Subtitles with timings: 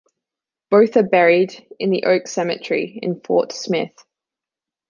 [0.71, 3.93] Both are buried in the Oak Cemetery in Fort Smith.